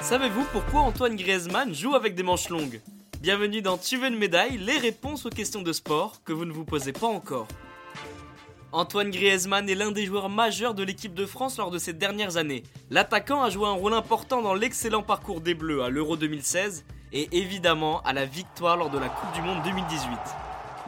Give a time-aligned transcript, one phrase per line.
[0.00, 2.80] Savez-vous pourquoi Antoine Griezmann joue avec des manches longues?
[3.20, 6.52] Bienvenue dans Tu veux une médaille, les réponses aux questions de sport que vous ne
[6.52, 7.48] vous posez pas encore.
[8.70, 12.36] Antoine Griezmann est l'un des joueurs majeurs de l'équipe de France lors de ces dernières
[12.36, 12.64] années.
[12.90, 17.28] L'attaquant a joué un rôle important dans l'excellent parcours des Bleus à l'Euro 2016 et
[17.32, 20.08] évidemment à la victoire lors de la Coupe du Monde 2018.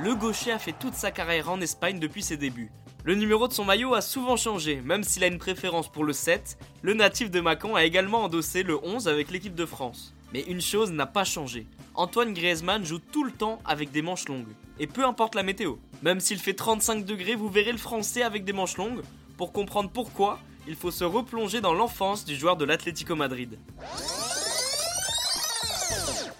[0.00, 2.70] Le gaucher a fait toute sa carrière en Espagne depuis ses débuts.
[3.06, 6.12] Le numéro de son maillot a souvent changé, même s'il a une préférence pour le
[6.12, 10.12] 7, le natif de Mâcon a également endossé le 11 avec l'équipe de France.
[10.34, 11.68] Mais une chose n'a pas changé.
[11.94, 14.52] Antoine Griezmann joue tout le temps avec des manches longues.
[14.80, 15.76] Et peu importe la météo.
[16.02, 19.02] Même s'il fait 35 degrés, vous verrez le français avec des manches longues.
[19.36, 23.56] Pour comprendre pourquoi, il faut se replonger dans l'enfance du joueur de l'Atlético Madrid.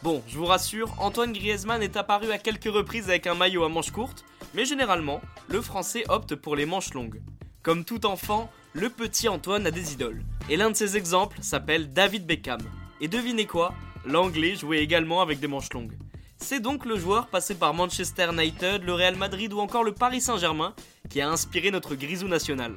[0.02, 3.69] Bon, je vous rassure, Antoine Griezmann est apparu à quelques reprises avec un maillot à
[3.69, 4.24] manches courtes,
[4.56, 7.20] mais généralement, le français opte pour les manches longues.
[7.62, 10.24] Comme tout enfant, le petit Antoine a des idoles.
[10.48, 12.62] Et l'un de ses exemples s'appelle David Beckham.
[13.02, 13.74] Et devinez quoi?
[14.07, 15.99] L'anglais jouait également avec des manches longues.
[16.38, 20.23] C'est donc le joueur passé par Manchester United, le Real Madrid ou encore le Paris
[20.23, 20.74] Saint-Germain
[21.10, 22.77] qui a inspiré notre grisou national.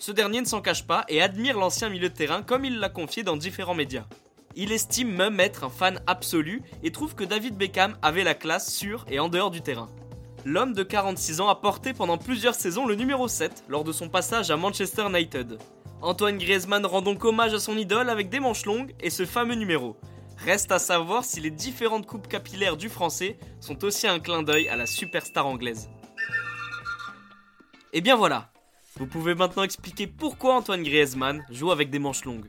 [0.00, 2.88] Ce dernier ne s'en cache pas et admire l'ancien milieu de terrain comme il l'a
[2.88, 4.06] confié dans différents médias.
[4.54, 8.72] Il estime même être un fan absolu et trouve que David Beckham avait la classe
[8.72, 9.88] sur et en dehors du terrain.
[10.44, 14.08] L'homme de 46 ans a porté pendant plusieurs saisons le numéro 7 lors de son
[14.08, 15.58] passage à Manchester United.
[16.02, 19.54] Antoine Griezmann rend donc hommage à son idole avec des manches longues et ce fameux
[19.54, 19.96] numéro.
[20.38, 24.68] Reste à savoir si les différentes coupes capillaires du français sont aussi un clin d'œil
[24.68, 25.88] à la superstar anglaise.
[27.92, 28.50] Et bien voilà,
[28.96, 32.48] vous pouvez maintenant expliquer pourquoi Antoine Griezmann joue avec des manches longues.